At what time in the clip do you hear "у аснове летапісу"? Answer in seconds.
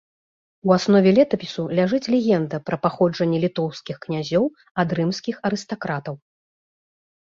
0.69-1.65